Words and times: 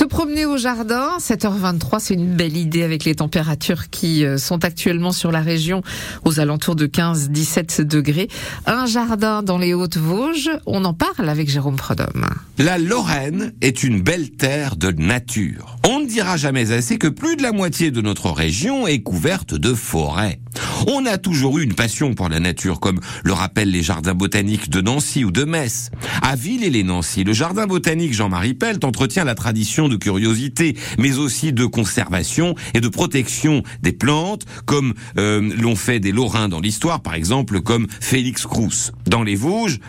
Se 0.00 0.06
promener 0.06 0.46
au 0.46 0.56
jardin, 0.56 1.18
7h23, 1.18 1.98
c'est 2.00 2.14
une 2.14 2.34
belle 2.34 2.56
idée 2.56 2.84
avec 2.84 3.04
les 3.04 3.16
températures 3.16 3.90
qui 3.90 4.24
euh, 4.24 4.38
sont 4.38 4.64
actuellement 4.64 5.12
sur 5.12 5.30
la 5.30 5.42
région 5.42 5.82
aux 6.24 6.40
alentours 6.40 6.74
de 6.74 6.86
15-17 6.86 7.82
degrés. 7.82 8.28
Un 8.64 8.86
jardin 8.86 9.42
dans 9.42 9.58
les 9.58 9.74
Hautes-Vosges, 9.74 10.52
on 10.64 10.86
en 10.86 10.94
parle 10.94 11.28
avec 11.28 11.50
Jérôme 11.50 11.76
Prodhomme. 11.76 12.30
La 12.56 12.78
Lorraine 12.78 13.52
est 13.60 13.82
une 13.82 14.00
belle 14.00 14.30
terre 14.30 14.76
de 14.76 14.90
nature. 14.90 15.76
On 15.86 16.00
ne 16.00 16.06
dira 16.06 16.38
jamais 16.38 16.72
assez 16.72 16.96
que 16.96 17.08
plus 17.08 17.36
de 17.36 17.42
la 17.42 17.52
moitié 17.52 17.90
de 17.90 18.00
notre 18.00 18.30
région 18.30 18.86
est 18.86 19.00
couverte 19.00 19.52
de 19.52 19.74
forêts. 19.74 20.40
On 20.86 21.06
a 21.06 21.18
toujours 21.18 21.58
eu 21.58 21.64
une 21.64 21.74
passion 21.74 22.14
pour 22.14 22.28
la 22.28 22.40
nature, 22.40 22.80
comme 22.80 23.00
le 23.24 23.32
rappellent 23.32 23.70
les 23.70 23.82
jardins 23.82 24.14
botaniques 24.14 24.70
de 24.70 24.80
Nancy 24.80 25.24
ou 25.24 25.30
de 25.30 25.44
Metz. 25.44 25.90
À 26.22 26.36
Villers-les-Nancy, 26.36 27.24
le 27.24 27.32
jardin 27.32 27.66
botanique 27.66 28.14
Jean-Marie 28.14 28.54
Pelt 28.54 28.84
entretient 28.84 29.24
la 29.24 29.34
tradition 29.34 29.88
de 29.88 29.96
curiosité, 29.96 30.76
mais 30.98 31.18
aussi 31.18 31.52
de 31.52 31.66
conservation 31.66 32.54
et 32.74 32.80
de 32.80 32.88
protection 32.88 33.62
des 33.82 33.92
plantes, 33.92 34.44
comme 34.64 34.94
euh, 35.18 35.40
l'ont 35.56 35.76
fait 35.76 36.00
des 36.00 36.12
Lorrains 36.12 36.48
dans 36.48 36.60
l'histoire, 36.60 37.00
par 37.00 37.14
exemple, 37.14 37.60
comme 37.60 37.86
Félix 38.00 38.46
Crous. 38.46 38.92
Dans 39.06 39.22
les 39.22 39.36
Vosges, 39.36 39.80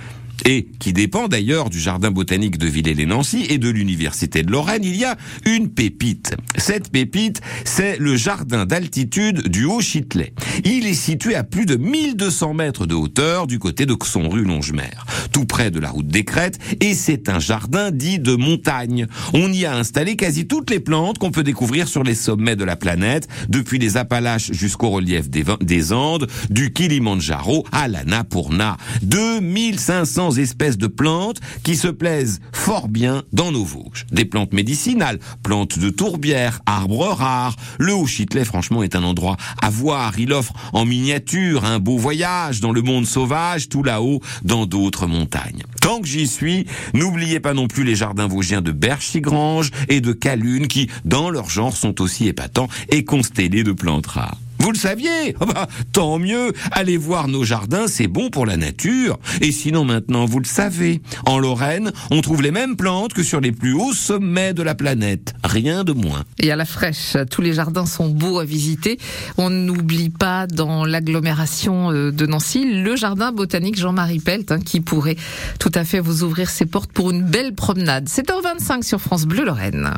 et 0.45 0.68
qui 0.80 0.94
dépend 0.94 1.27
d'ailleurs 1.27 1.70
du 1.70 1.80
jardin 1.80 2.12
botanique 2.12 2.58
de 2.58 2.68
Villers-les-Nancy 2.68 3.45
et 3.49 3.58
de 3.58 3.70
l'université 3.70 4.44
de 4.44 4.52
Lorraine, 4.52 4.84
il 4.84 4.95
y 4.95 5.05
a 5.05 5.18
une 5.45 5.70
pépite. 5.70 6.36
Cette 6.58 6.91
pépite, 6.91 7.41
c'est 7.66 7.98
le 7.99 8.16
jardin 8.16 8.66
d'altitude 8.66 9.48
du 9.48 9.66
Haut-Chitelet. 9.66 10.34
Il 10.66 10.88
est 10.88 10.94
situé 10.94 11.35
à 11.35 11.44
plus 11.44 11.66
de 11.66 11.76
1200 11.76 12.54
mètres 12.54 12.85
de 12.85 12.96
hauteur 12.96 13.48
du 13.48 13.59
côté 13.59 13.85
de 13.85 13.94
Xon-Rue 13.94 14.44
Longemer, 14.44 14.91
tout 15.32 15.46
près 15.46 15.72
de 15.72 15.80
la 15.80 15.90
route 15.90 16.08
des 16.08 16.23
Crêtes, 16.23 16.60
et 16.82 16.94
c'est 16.94 17.30
un 17.30 17.40
jardin 17.40 17.91
dit 17.91 18.20
de 18.20 18.35
montagne. 18.35 19.08
On 19.34 19.52
y 19.52 19.66
a 19.66 19.76
installé 19.76 20.16
quasi 20.16 20.48
toutes 20.48 20.70
les 20.70 20.80
plantes 20.80 21.18
qu'on 21.18 21.32
peut 21.32 21.44
découvrir 21.44 21.88
sur 21.88 22.04
les 22.04 22.16
sommets 22.16 22.55
de 22.55 22.63
la 22.63 22.76
planète, 22.76 23.27
depuis 23.49 23.80
les 23.80 23.98
Appalaches 23.98 24.51
jusqu'au 24.51 24.90
relief 24.90 25.29
des, 25.29 25.44
des 25.62 25.94
Andes, 25.94 26.27
du 26.49 26.73
Kilimandjaro 26.73 27.66
à 27.71 27.88
l'Annapurna. 27.88 28.77
2500 29.04 30.30
espèces 30.40 30.77
de 30.77 30.87
plantes 30.87 31.40
qui 31.63 31.76
se 31.76 31.87
plaisent 31.87 32.40
fort 32.54 32.87
bien 32.87 33.24
dans 33.34 33.51
nos 33.51 33.63
Vosges. 33.63 34.05
Des 34.12 34.26
plantes 34.26 34.54
médicinales, 34.54 35.20
plantes 35.43 35.79
de 35.79 35.90
tourbière, 35.90 36.62
arbres 36.65 37.07
rares. 37.07 37.55
Le 37.79 37.93
Haut-Chitelet, 37.93 38.46
franchement, 38.46 38.84
est 38.84 38.96
un 38.96 39.04
endroit 39.04 39.38
à 39.62 39.70
voir. 39.70 40.20
Il 40.20 40.34
offre 40.34 40.54
en 40.73 40.85
miniature 40.85 41.65
un 41.65 41.79
beau 41.79 41.98
voyage 41.98 42.60
dans 42.60 42.71
le 42.71 42.82
monde 42.82 43.05
sauvage, 43.05 43.70
tout 43.70 43.84
là-haut, 43.84 44.21
dans 44.43 44.65
d'autres 44.65 45.07
montagnes. 45.07 45.63
Tant 45.82 45.99
que 45.99 46.07
j'y 46.07 46.27
suis, 46.27 46.66
n'oubliez 46.93 47.40
pas 47.40 47.54
non 47.54 47.68
plus 47.68 47.84
les 47.84 47.95
jardins 47.95 48.27
vosgiens 48.27 48.62
de 48.62 48.71
Berchigrange 48.71 49.71
et 49.90 50.01
de 50.01 50.13
Calune 50.13 50.68
qui, 50.68 50.90
dans 51.05 51.29
leur 51.29 51.49
genre, 51.49 51.76
sont 51.76 52.01
aussi 52.01 52.27
épatants 52.27 52.68
et 52.90 53.04
constellés 53.04 53.63
de 53.63 53.71
plantes 53.71 54.07
rares. 54.07 54.38
Vous 54.62 54.71
le 54.71 54.77
saviez 54.77 55.35
oh 55.40 55.45
bah, 55.54 55.67
Tant 55.91 56.20
mieux 56.20 56.54
Allez 56.71 56.95
voir 56.95 57.27
nos 57.27 57.43
jardins, 57.43 57.87
c'est 57.87 58.07
bon 58.07 58.29
pour 58.29 58.45
la 58.45 58.57
nature. 58.57 59.17
Et 59.41 59.51
sinon 59.51 59.85
maintenant, 59.85 60.26
vous 60.26 60.40
le 60.40 60.45
savez, 60.45 61.01
en 61.26 61.40
Lorraine, 61.40 61.91
on 62.12 62.21
trouve 62.21 62.43
les 62.43 62.51
mêmes 62.51 62.76
plantes 62.76 63.13
que 63.13 63.23
sur 63.23 63.41
les 63.41 63.51
plus 63.51 63.73
hauts 63.73 63.93
sommets 63.93 64.53
de 64.53 64.62
la 64.62 64.75
planète. 64.75 65.34
Rien 65.44 65.84
de 65.84 65.94
moins. 65.94 66.25
Et 66.38 66.51
à 66.51 66.56
la 66.56 66.66
fraîche, 66.66 67.17
tous 67.31 67.41
les 67.41 67.53
jardins 67.53 67.88
sont 67.88 68.09
beaux 68.09 68.38
à 68.38 68.45
visiter. 68.45 69.00
On 69.38 69.50
n'oublie 69.50 70.12
pas 70.12 70.45
dans 70.45 70.85
l'agglomération 70.85 71.91
euh, 71.91 72.12
de 72.12 72.28
Nancy 72.28 72.63
le 72.63 72.95
jardin 72.95 73.31
botanique 73.31 73.79
Jean-Marie 73.79 74.19
Pelt 74.19 74.51
hein, 74.51 74.59
qui 74.59 74.79
pourrait 74.79 75.17
tout 75.57 75.72
à 75.73 75.84
fait 75.84 76.00
vous 76.00 76.23
ouvrir 76.23 76.51
ses 76.51 76.67
portes 76.67 76.91
pour 76.91 77.09
une 77.09 77.23
belle 77.23 77.56
promenade. 77.56 78.07
7h25 78.07 78.84
sur 78.84 79.01
France 79.01 79.25
Bleu 79.25 79.44
Lorraine. 79.44 79.91